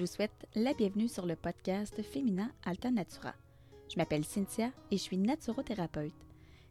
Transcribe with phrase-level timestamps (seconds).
[0.00, 3.34] Je vous souhaite la bienvenue sur le podcast Féminin Alta Natura.
[3.90, 6.14] Je m'appelle Cynthia et je suis naturothérapeute.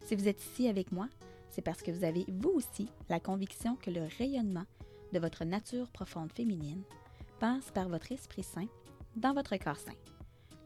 [0.04, 1.08] Si vous êtes ici avec moi,
[1.52, 4.66] c'est parce que vous avez vous aussi la conviction que le rayonnement
[5.14, 6.82] de votre nature profonde féminine
[7.40, 8.66] passe par votre esprit sain
[9.16, 9.94] dans votre corps sain.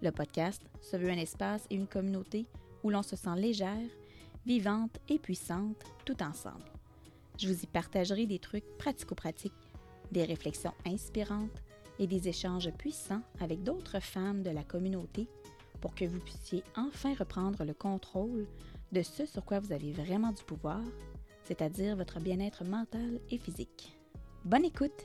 [0.01, 2.45] Le podcast se veut un espace et une communauté
[2.81, 3.89] où l'on se sent légère,
[4.45, 6.71] vivante et puissante tout ensemble.
[7.37, 9.51] Je vous y partagerai des trucs pratico-pratiques,
[10.13, 11.61] des réflexions inspirantes
[11.99, 15.27] et des échanges puissants avec d'autres femmes de la communauté
[15.81, 18.47] pour que vous puissiez enfin reprendre le contrôle
[18.91, 20.81] de ce sur quoi vous avez vraiment du pouvoir,
[21.43, 23.97] c'est-à-dire votre bien-être mental et physique.
[24.45, 25.03] Bonne écoute!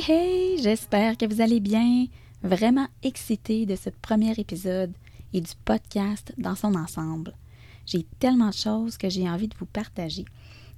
[0.00, 2.06] Hey hey, j'espère que vous allez bien.
[2.42, 4.94] Vraiment excitée de ce premier épisode
[5.34, 7.34] et du podcast dans son ensemble.
[7.84, 10.24] J'ai tellement de choses que j'ai envie de vous partager.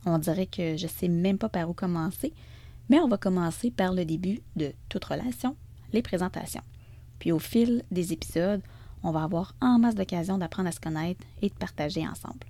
[0.06, 2.32] On dirait que je ne sais même pas par où commencer,
[2.88, 5.56] mais on va commencer par le début de toute relation,
[5.92, 6.64] les présentations.
[7.20, 8.62] Puis au fil des épisodes,
[9.04, 12.46] on va avoir en masse d'occasions d'apprendre à se connaître et de partager ensemble.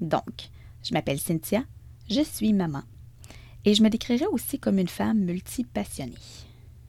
[0.00, 0.50] Donc,
[0.82, 1.62] je m'appelle Cynthia,
[2.10, 2.82] je suis maman
[3.64, 6.14] et je me décrirais aussi comme une femme multipassionnée.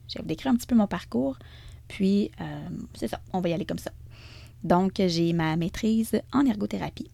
[0.07, 1.37] Je vais vous décrire un petit peu mon parcours,
[1.87, 3.91] puis euh, c'est ça, on va y aller comme ça.
[4.63, 7.09] Donc, j'ai ma maîtrise en ergothérapie.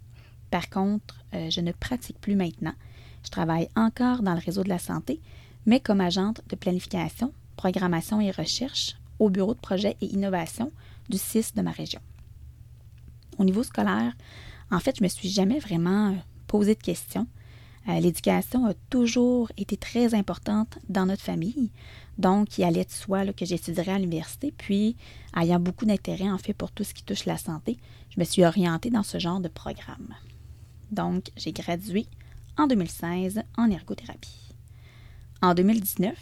[0.51, 2.73] Par contre, euh, je ne pratique plus maintenant.
[3.23, 5.19] Je travaille encore dans le réseau de la santé,
[5.65, 10.71] mais comme agente de planification, programmation et recherche au bureau de projet et innovation
[11.09, 11.99] du CIS de ma région.
[13.37, 14.13] Au niveau scolaire,
[14.71, 16.15] en fait, je me suis jamais vraiment
[16.47, 17.27] posé de questions.
[17.87, 21.71] Euh, l'éducation a toujours été très importante dans notre famille.
[22.17, 24.53] Donc, il allait de soi que j'étudierais à l'université.
[24.55, 24.97] Puis,
[25.35, 27.77] ayant beaucoup d'intérêt en fait pour tout ce qui touche la santé,
[28.09, 30.13] je me suis orientée dans ce genre de programme.
[30.91, 32.07] Donc, j'ai gradué
[32.57, 34.53] en 2016 en ergothérapie.
[35.41, 36.17] En 2019,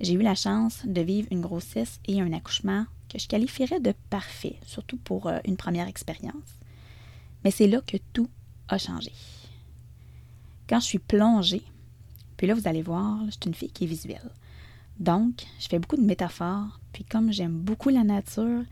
[0.00, 3.94] j'ai eu la chance de vivre une grossesse et un accouchement que je qualifierais de
[4.10, 6.58] parfait, surtout pour euh, une première expérience.
[7.44, 8.28] Mais c'est là que tout
[8.68, 9.12] a changé.
[10.68, 11.62] Quand je suis plongée,
[12.36, 14.30] puis là, vous allez voir, je une fille qui est visuelle.
[14.98, 18.62] Donc, je fais beaucoup de métaphores, puis comme j'aime beaucoup la nature,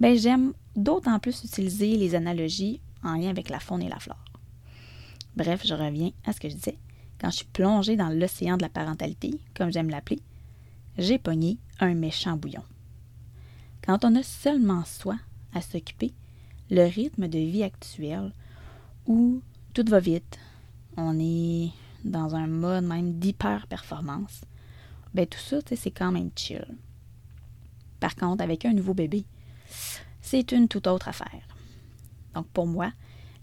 [0.00, 4.24] ben j'aime d'autant plus utiliser les analogies en lien avec la faune et la flore.
[5.36, 6.78] Bref, je reviens à ce que je disais.
[7.20, 10.20] Quand je suis plongée dans l'océan de la parentalité, comme j'aime l'appeler,
[10.98, 12.62] j'ai pogné un méchant bouillon.
[13.84, 15.16] Quand on a seulement soi
[15.54, 16.12] à s'occuper,
[16.70, 18.32] le rythme de vie actuel,
[19.06, 19.40] où
[19.74, 20.38] tout va vite,
[20.98, 21.70] on est
[22.04, 24.42] dans un mode même d'hyper-performance,
[25.14, 26.66] ben tout ça, c'est quand même chill.
[28.00, 29.24] Par contre, avec un nouveau bébé,
[30.20, 31.46] c'est une toute autre affaire.
[32.34, 32.92] Donc pour moi,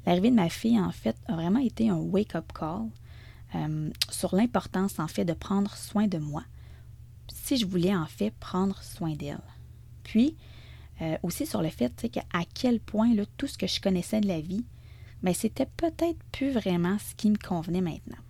[0.05, 2.89] l'arrivée de ma fille, en fait, a vraiment été un wake-up call
[3.55, 6.43] euh, sur l'importance, en fait, de prendre soin de moi,
[7.33, 9.41] si je voulais, en fait, prendre soin d'elle.
[10.03, 10.35] Puis,
[11.01, 12.23] euh, aussi sur le fait qu'à
[12.53, 14.65] quel point tout ce que je connaissais de la vie
[15.25, 18.21] mais c'était peut-être plus vraiment ce qui me convenait maintenant.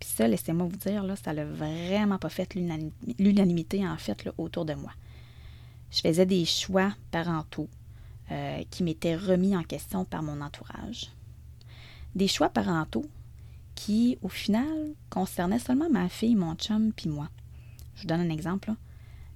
[0.00, 4.64] Puis ça, laissez-moi vous dire, là, ça n'a vraiment pas fait l'unanimité, en fait, autour
[4.64, 4.90] de moi.
[5.90, 7.68] Je faisais des choix parentaux
[8.30, 11.12] euh, qui m'étaient remis en question par mon entourage.
[12.14, 13.04] Des choix parentaux
[13.74, 17.28] qui, au final, concernaient seulement ma fille, mon chum, puis moi.
[17.96, 18.72] Je vous donne un exemple.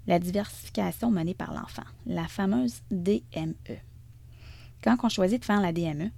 [0.06, 3.76] La diversification menée par l'enfant, la fameuse DME.
[4.82, 6.10] Quand on choisit de faire la DME,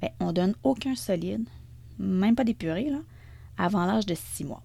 [0.00, 1.48] ben, on ne donne aucun solide,
[1.98, 2.90] même pas des purées,
[3.58, 4.62] avant l'âge de six mois.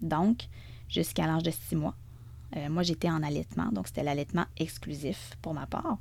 [0.00, 0.44] Donc,
[0.88, 1.94] jusqu'à l'âge de six mois,
[2.56, 5.98] euh, moi j'étais en allaitement, donc c'était l'allaitement exclusif pour ma part.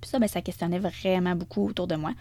[0.00, 2.12] Puis ça, ben, ça questionnait vraiment beaucoup autour de moi.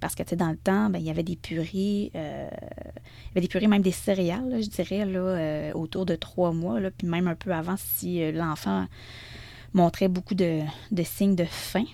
[0.00, 3.30] Parce que, tu dans le temps, ben, il y avait des purées, euh, il y
[3.30, 7.06] avait des purées, même des céréales, je dirais, là, euh, autour de trois mois, puis
[7.06, 8.86] même un peu avant si l'enfant
[9.72, 10.62] montrait beaucoup de
[11.02, 11.84] signes de faim,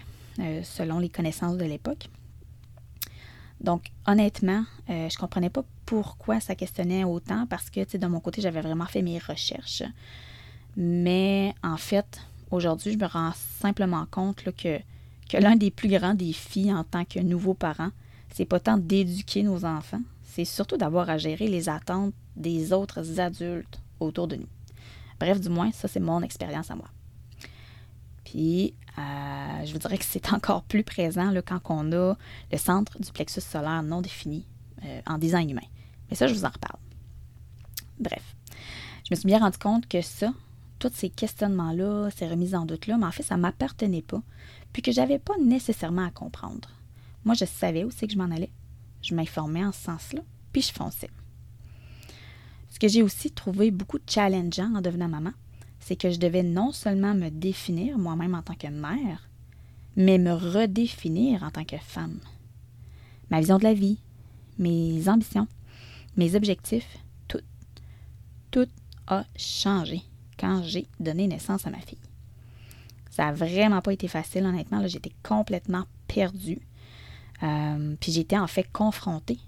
[0.65, 2.09] selon les connaissances de l'époque.
[3.61, 7.99] Donc, honnêtement, euh, je ne comprenais pas pourquoi ça questionnait autant parce que, tu sais,
[7.99, 9.83] de mon côté, j'avais vraiment fait mes recherches.
[10.77, 12.21] Mais en fait,
[12.51, 14.79] aujourd'hui, je me rends simplement compte que,
[15.29, 17.91] que l'un des plus grands défis en tant que nouveau parent,
[18.33, 23.21] c'est pas tant d'éduquer nos enfants, c'est surtout d'avoir à gérer les attentes des autres
[23.21, 24.49] adultes autour de nous.
[25.19, 26.89] Bref, du moins, ça, c'est mon expérience à moi.
[28.31, 32.15] Puis, euh, je vous dirais que c'est encore plus présent là, quand on a
[32.53, 34.47] le centre du plexus solaire non défini
[34.85, 35.67] euh, en design humain.
[36.09, 36.79] Mais ça, je vous en reparle.
[37.99, 38.37] Bref,
[39.05, 40.32] je me suis bien rendu compte que ça,
[40.79, 44.23] tous ces questionnements-là, ces remises en doute-là, mais en fait, ça ne m'appartenait pas,
[44.73, 46.69] puis que j'avais pas nécessairement à comprendre.
[47.25, 48.53] Moi, je savais aussi que je m'en allais.
[49.03, 50.21] Je m'informais en ce sens-là,
[50.53, 51.11] puis je fonçais.
[52.69, 55.33] Ce que j'ai aussi trouvé beaucoup challengeant en devenant maman,
[55.81, 59.29] c'est que je devais non seulement me définir moi-même en tant que mère,
[59.97, 62.21] mais me redéfinir en tant que femme.
[63.31, 63.99] Ma vision de la vie,
[64.59, 65.49] mes ambitions,
[66.17, 66.99] mes objectifs,
[67.29, 67.41] tout,
[68.50, 68.69] tout
[69.06, 70.03] a changé
[70.38, 71.99] quand j'ai donné naissance à ma fille.
[73.11, 74.87] Ça n'a vraiment pas été facile, honnêtement.
[74.87, 76.61] J'étais complètement perdue.
[77.43, 79.38] Euh, puis j'étais en fait confrontée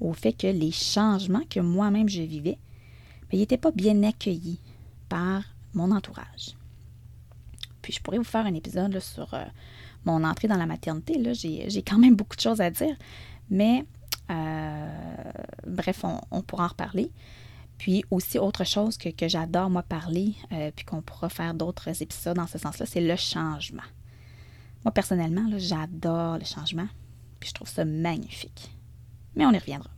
[0.00, 2.58] au fait que les changements que moi-même je vivais,
[3.22, 4.60] ben, ils n'étaient pas bien accueillis
[5.08, 5.42] par
[5.74, 6.56] mon entourage.
[7.82, 9.44] Puis je pourrais vous faire un épisode sur euh,
[10.04, 11.22] mon entrée dans la maternité.
[11.34, 12.96] J'ai quand même beaucoup de choses à dire,
[13.50, 13.84] mais
[14.30, 15.32] euh,
[15.66, 17.10] bref, on, pourra en reparler.
[17.78, 22.36] Puis aussi, autre chose que, j'adore, moi, parler, euh, puis qu'on pourra faire d'autres épisodes
[22.36, 23.82] dans ce sens-là, c'est le changement.
[24.84, 26.88] Moi, personnellement, j'adore le changement,
[27.38, 28.70] puis je trouve ça magnifique.
[29.36, 29.90] Mais on y reviendra.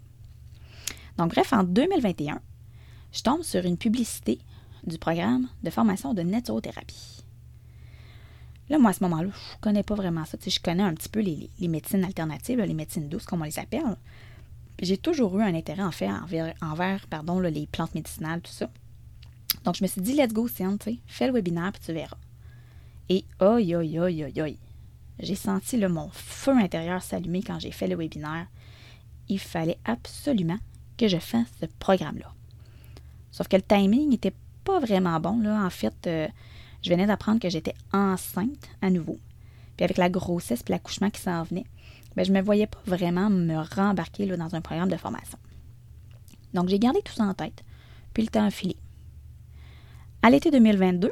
[1.17, 2.41] Donc, bref, en 2021,
[3.13, 4.39] je tombe sur une publicité
[4.85, 7.25] du programme de formation de naturothérapie.
[8.69, 10.39] Là, moi, à ce moment-là, je ne connais pas vraiment ça.
[10.45, 13.97] je connais un petit peu les, médecines alternatives, les médecines douces, comme on les appelle.
[14.81, 16.09] J'ai toujours eu un intérêt, en fait,
[16.63, 18.71] envers, pardon, les plantes médicinales, tout ça.
[19.65, 22.17] Donc, je me suis dit, let's go, Cyn, fais le webinaire, puis tu verras.
[23.09, 24.57] Et oi, oi, oi, oi, oi.
[25.19, 28.47] J'ai senti mon feu intérieur s'allumer quand j'ai fait le webinaire.
[29.29, 30.59] Il fallait absolument
[30.97, 32.33] que je fasse ce programme-là.
[33.33, 34.35] Sauf que le timing n'était
[34.71, 35.41] pas vraiment bon.
[35.41, 35.65] Là.
[35.65, 36.29] En fait, euh,
[36.83, 39.19] je venais d'apprendre que j'étais enceinte à nouveau.
[39.77, 41.67] Puis avec la grossesse et l'accouchement qui s'en venait,
[42.17, 45.39] ben, je ne me voyais pas vraiment me rembarquer là, dans un programme de formation.
[46.55, 47.63] Donc j'ai gardé tout ça en tête.
[48.15, 48.77] Puis le temps a filé.
[50.23, 51.11] À l'été 2022,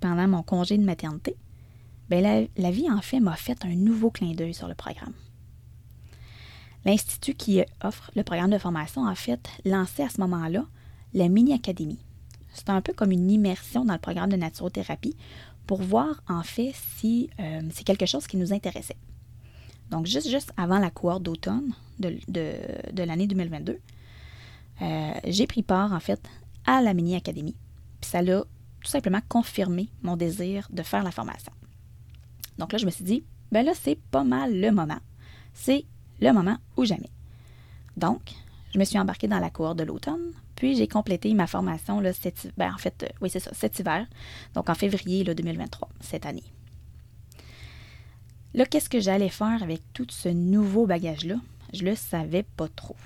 [0.00, 1.36] pendant mon congé de maternité,
[2.08, 5.14] ben la, vie en fait m'a fait un nouveau clin d'œil sur le programme.
[6.84, 10.66] L'Institut qui offre le programme de formation a fait lancé à ce moment-là
[11.14, 11.98] la mini-académie.
[12.54, 15.16] C'est un peu comme une immersion dans le programme de naturothérapie
[15.66, 18.96] pour voir en fait si euh, c'est quelque chose qui nous intéressait.
[19.90, 23.78] Donc, juste, juste avant la cohorte d'automne de, l'année 2022,
[24.82, 26.20] euh, j'ai pris part en fait
[26.66, 27.56] à la mini-académie.
[28.00, 31.52] Puis ça l'a tout simplement confirmé mon désir de faire la formation.
[32.58, 34.98] Donc là, je me suis dit, ben là, c'est pas mal le moment.
[35.52, 35.84] C'est
[36.20, 37.10] le moment ou jamais.
[37.96, 38.32] Donc,
[38.72, 42.12] je me suis embarquée dans la cour de l'automne, puis j'ai complété ma formation là,
[42.12, 44.06] cet, ben, en fait, euh, oui, c'est ça, cet hiver,
[44.54, 46.44] donc en février là, 2023, cette année.
[48.54, 51.36] Là, qu'est-ce que j'allais faire avec tout ce nouveau bagage-là?
[51.72, 52.96] Je le savais pas trop.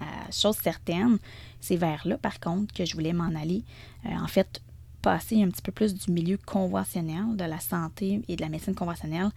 [0.00, 1.18] Euh, chose certaine,
[1.60, 3.64] c'est vers là, par contre, que je voulais m'en aller.
[4.04, 4.62] Euh, en fait,
[5.02, 8.74] passer un petit peu plus du milieu conventionnel, de la santé et de la médecine
[8.74, 9.30] conventionnelle,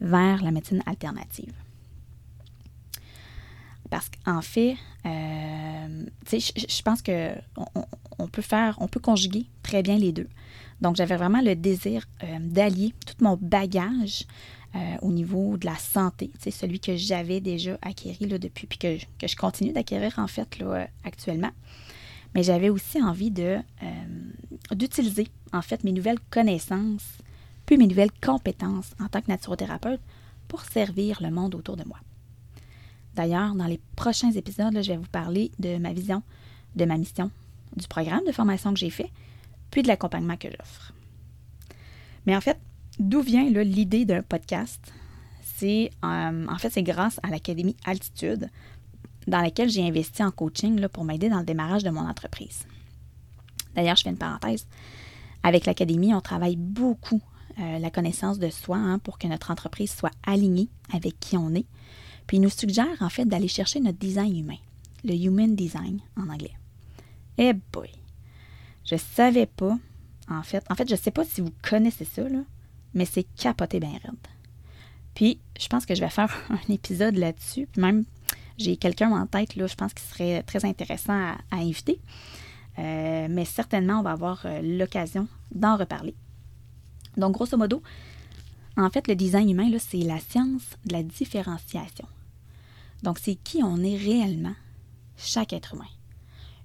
[0.00, 1.52] vers la médecine alternative.
[3.92, 7.34] Parce qu'en fait, euh, je, pense que
[8.18, 10.28] on, peut faire, on peut conjuguer très bien les deux.
[10.80, 14.24] Donc, j'avais vraiment le désir euh, d'allier tout mon bagage
[14.74, 18.96] euh, au niveau de la santé, celui que j'avais déjà acquis là, depuis, puis que,
[19.26, 20.48] je continue d'acquérir en fait
[21.04, 21.50] actuellement.
[22.34, 23.58] Mais j'avais aussi envie de
[24.70, 27.18] d'utiliser en fait mes nouvelles connaissances,
[27.66, 30.00] puis mes nouvelles compétences en tant que naturothérapeute
[30.48, 31.98] pour servir le monde autour de moi.
[33.14, 36.22] D'ailleurs, dans les prochains épisodes, je vais vous parler de ma vision,
[36.76, 37.30] de ma mission,
[37.76, 39.10] du programme de formation que j'ai fait,
[39.70, 40.92] puis de l'accompagnement que j'offre.
[42.26, 42.58] Mais en fait,
[42.98, 44.92] d'où vient l'idée d'un podcast?
[45.56, 48.48] C'est euh, en fait c'est grâce à l'Académie Altitude,
[49.26, 52.66] dans laquelle j'ai investi en coaching pour m'aider dans le démarrage de mon entreprise.
[53.74, 54.66] D'ailleurs, je fais une parenthèse.
[55.42, 57.20] Avec l'Académie, on travaille beaucoup
[57.58, 61.54] euh, la connaissance de soi hein, pour que notre entreprise soit alignée avec qui on
[61.54, 61.66] est,
[62.32, 64.56] puis il nous suggère en fait d'aller chercher notre design humain,
[65.04, 66.54] le human design en anglais.
[67.36, 67.90] Eh boy!
[68.86, 69.76] Je savais pas,
[70.30, 72.38] en fait, en fait, je sais pas si vous connaissez ça, là,
[72.94, 74.16] mais c'est capoté bien raide.
[75.14, 77.68] Puis, je pense que je vais faire un épisode là-dessus.
[77.70, 78.06] Puis même,
[78.56, 82.00] j'ai quelqu'un en tête, là, je pense qu'il serait très intéressant à, inviter.
[82.78, 86.14] Euh, mais certainement, on va avoir euh, l'occasion d'en reparler.
[87.18, 87.82] Donc, grosso modo,
[88.78, 92.06] en fait, le design humain, c'est la science de la différenciation.
[93.02, 94.54] Donc, c'est qui on est réellement,
[95.16, 95.84] chaque être humain.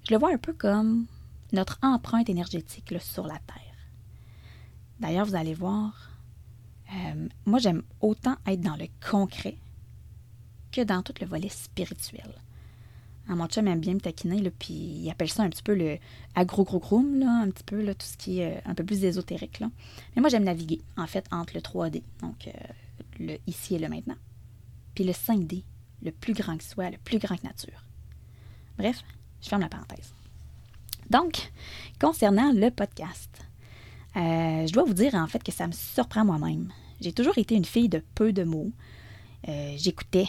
[0.06, 1.06] Je le vois un peu comme
[1.52, 3.68] notre empreinte énergétique sur la Terre.
[5.00, 6.10] D'ailleurs, vous allez voir,
[6.94, 9.56] euh, moi j'aime autant être dans le concret
[10.72, 12.34] que dans tout le volet spirituel.
[13.28, 15.98] Ah, mon chum aime bien me taquiner, puis il appelle ça un petit peu le
[16.34, 16.80] agro gros
[17.14, 19.60] là, un petit peu tout ce qui est euh, un peu plus ésotérique.
[19.60, 22.52] Mais moi, j'aime naviguer, en fait, entre le 3D, donc euh,
[23.20, 24.16] le ici et le maintenant,
[24.94, 25.62] puis le 5D,
[26.02, 27.84] le plus grand que soit, le plus grand que nature.
[28.78, 29.02] Bref,
[29.42, 30.14] je ferme la parenthèse.
[31.10, 31.50] Donc,
[32.00, 33.30] concernant le podcast,
[34.16, 36.72] euh, je dois vous dire en fait que ça me surprend moi-même.
[37.00, 38.72] J'ai toujours été une fille de peu de mots.
[39.76, 40.26] J'écoutais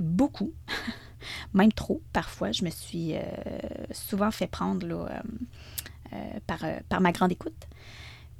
[0.00, 0.52] beaucoup.
[1.54, 2.52] même trop parfois.
[2.52, 3.20] Je me suis euh,
[3.92, 5.08] souvent fait prendre euh,
[6.12, 7.66] euh, par, par, ma grande écoute,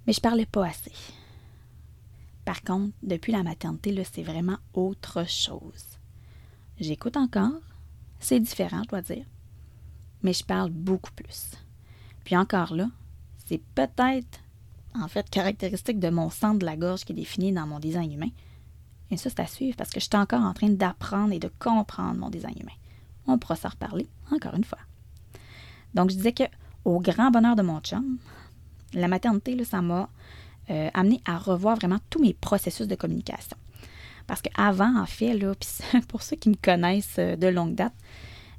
[0.06, 0.92] mais je parlais pas assez.
[2.44, 5.97] Par contre, depuis la maternité, c'est vraiment autre chose.
[6.80, 7.60] J'écoute encore,
[8.20, 9.24] c'est différent, je dois dire,
[10.22, 11.52] mais je parle beaucoup plus.
[12.24, 12.88] Puis encore là,
[13.46, 14.40] c'est peut-être
[14.94, 18.12] en fait caractéristique de mon centre de la gorge qui est défini dans mon design
[18.12, 18.30] humain.
[19.10, 21.50] Et ça, c'est à suivre parce que je suis encore en train d'apprendre et de
[21.58, 22.72] comprendre mon design humain.
[23.26, 24.78] On pourra s'en reparler encore une fois.
[25.94, 26.44] Donc, je disais que,
[26.84, 28.18] au grand bonheur de mon chum,
[28.92, 30.08] la maternité, ça m'a
[30.70, 33.56] euh, amené à revoir vraiment tous mes processus de communication.
[34.28, 35.52] Parce qu'avant, en fait, là,
[36.08, 37.94] pour ceux qui me connaissent euh, de longue date,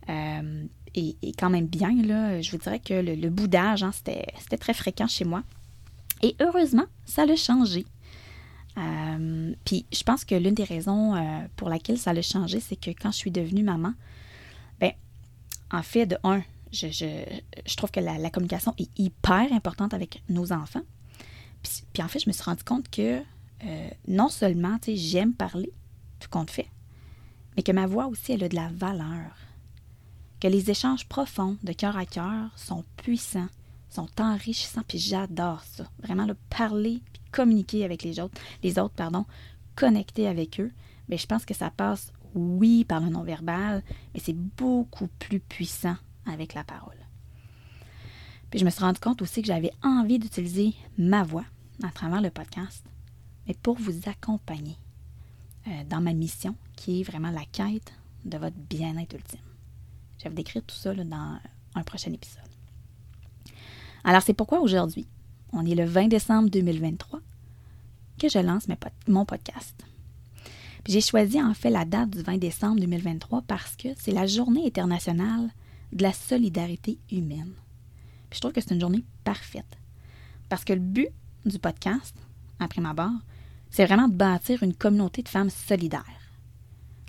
[0.09, 4.73] euh, et, quand même bien, là, je vous dirais que le, boudage, hein, c'était très
[4.73, 5.43] fréquent chez moi.
[6.23, 7.85] Et heureusement, ça l'a changé.
[8.77, 11.13] Euh, puis je pense que l'une des raisons
[11.55, 13.93] pour laquelle ça a changé, c'est que quand je suis devenue maman,
[14.79, 14.91] ben,
[15.71, 20.51] en fait, de un, je, je, trouve que la, communication est hyper importante avec nos
[20.51, 20.83] enfants.
[21.93, 23.21] Puis, en fait, je me suis rendu compte que
[23.63, 25.71] euh, non seulement j'aime parler,
[26.19, 26.69] tout compte fait,
[27.55, 29.35] mais que ma voix aussi, elle a de la valeur.
[30.39, 33.49] Que les échanges profonds de cœur à cœur sont puissants,
[33.89, 35.89] sont enrichissants, puis j'adore ça.
[36.01, 37.01] Vraiment, le parler,
[37.31, 39.25] communiquer avec les autres, les autres, pardon,
[39.75, 40.71] connecter avec eux,
[41.09, 45.97] mais je pense que ça passe, oui, par le non-verbal, mais c'est beaucoup plus puissant
[46.25, 46.95] avec la parole.
[48.49, 51.45] Puis je me suis rendu compte aussi que j'avais envie d'utiliser ma voix
[51.83, 52.85] à travers le podcast,
[53.47, 54.77] mais pour vous accompagner
[55.67, 57.93] euh, dans ma mission, qui est vraiment la quête
[58.25, 59.39] de votre bien-être ultime.
[60.17, 61.39] Je vais vous décrire tout ça dans
[61.75, 62.43] un prochain épisode.
[64.03, 65.07] Alors c'est pourquoi aujourd'hui,
[65.53, 67.19] on est le 20 décembre 2023,
[68.17, 68.67] que je lance
[69.07, 69.85] mon podcast.
[70.87, 74.65] J'ai choisi en fait la date du 20 décembre 2023 parce que c'est la journée
[74.65, 75.49] internationale
[75.91, 77.53] de la solidarité humaine.
[78.31, 79.77] je trouve que c'est une journée parfaite.
[80.49, 81.09] Parce que le but
[81.45, 82.15] du podcast,
[82.59, 83.21] après ma barre,
[83.69, 86.03] c'est vraiment de bâtir une communauté de femmes solidaires,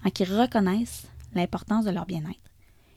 [0.05, 2.51] hein, qui reconnaissent l'importance de leur bien-être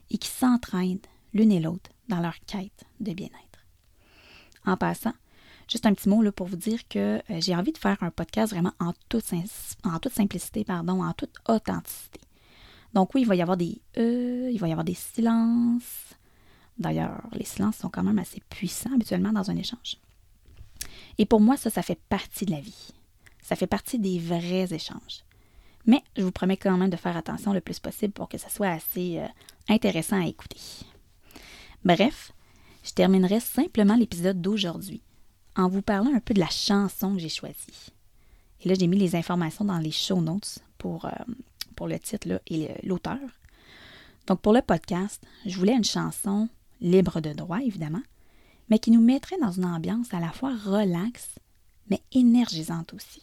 [0.10, 3.66] et qui s'entraident l'une et l'autre dans leur quête de bien-être.
[4.66, 5.14] En passant,
[5.70, 8.12] Juste un petit mot là, pour vous dire que euh, j'ai envie de faire un
[8.12, 9.26] podcast vraiment en toute,
[9.84, 12.20] en toute simplicité, pardon, en toute authenticité.
[12.94, 16.14] Donc oui, il va y avoir des E, il va y avoir des silences.
[16.78, 19.98] D'ailleurs, les silences sont quand même assez puissants habituellement dans un échange.
[21.18, 22.92] Et pour moi, ça, ça fait partie de la vie.
[23.42, 25.24] Ça fait partie des vrais échanges.
[25.86, 28.50] Mais je vous promets quand même de faire attention le plus possible pour que ça
[28.50, 29.28] soit assez euh,
[29.68, 30.60] intéressant à écouter.
[31.84, 32.32] Bref,
[32.84, 35.02] je terminerai simplement l'épisode d'aujourd'hui
[35.56, 37.92] en vous parlant un peu de la chanson que j'ai choisie.
[38.62, 41.12] Et là, j'ai mis les informations dans les show notes pour, euh,
[41.76, 43.20] pour le titre et l'auteur.
[44.28, 46.48] Donc, pour le podcast, je voulais une chanson
[46.80, 48.02] libre de droit, évidemment,
[48.70, 51.30] mais qui nous mettrait dans une ambiance à la fois relaxe,
[51.90, 53.22] mais énergisante aussi.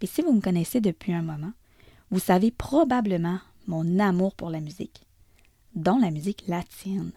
[0.00, 1.52] Et si vous me connaissez depuis un moment,
[2.10, 5.02] vous savez probablement mon amour pour la musique,
[5.74, 7.12] dont la musique latine.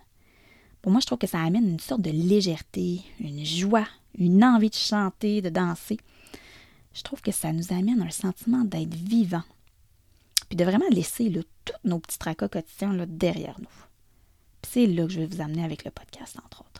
[0.81, 4.69] Pour moi, je trouve que ça amène une sorte de légèreté, une joie, une envie
[4.69, 5.97] de chanter, de danser.
[6.93, 9.43] Je trouve que ça nous amène un sentiment d'être vivant,
[10.49, 11.31] puis de vraiment laisser
[11.65, 13.67] tous nos petits tracas quotidiens là, derrière nous.
[14.67, 16.72] c'est là que je vais vous amener avec le podcast, entre autres.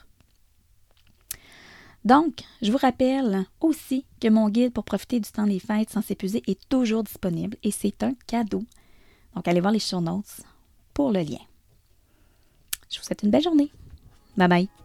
[2.06, 6.02] Donc, je vous rappelle aussi que mon guide pour profiter du temps des fêtes sans
[6.02, 8.64] s'épuiser est toujours disponible et c'est un cadeau.
[9.36, 10.02] Donc, allez voir les show
[10.94, 11.40] pour le lien.
[12.90, 13.72] Je vous souhaite une belle journée.
[14.38, 14.83] Bye bye.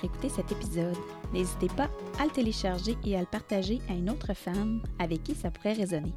[0.00, 0.96] D'avoir écouté cet épisode.
[1.32, 5.34] N'hésitez pas à le télécharger et à le partager à une autre femme avec qui
[5.34, 6.12] ça pourrait résonner.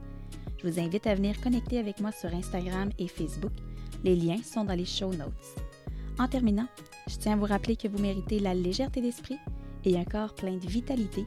[0.57, 3.51] Je vous invite à venir connecter avec moi sur Instagram et Facebook.
[4.03, 5.55] Les liens sont dans les show notes.
[6.19, 6.67] En terminant,
[7.07, 9.37] je tiens à vous rappeler que vous méritez la légèreté d'esprit
[9.85, 11.25] et un corps plein de vitalité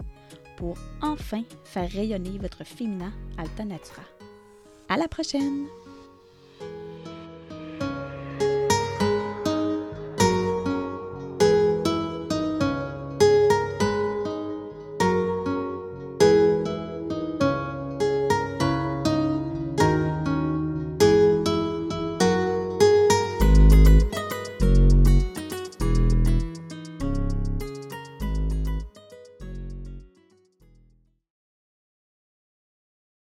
[0.56, 4.02] pour enfin faire rayonner votre féminin Alta Natura.
[4.88, 5.66] À la prochaine!